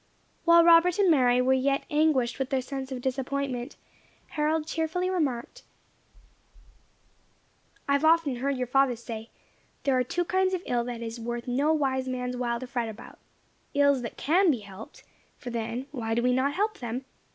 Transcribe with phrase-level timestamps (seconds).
[0.45, 3.75] While Robert and Mary were yet anguished with their sense of disappointment,
[4.29, 5.61] Harold cheerfully remarked:
[7.87, 9.29] "I have often heard your father say,
[9.83, 12.65] 'There are two kinds of ill that it is worth no wise man's while to
[12.65, 13.19] fret about:
[13.75, 15.03] Ills that can be helped,
[15.37, 17.05] for then why do we not help them?